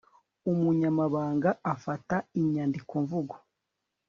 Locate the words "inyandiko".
2.39-2.93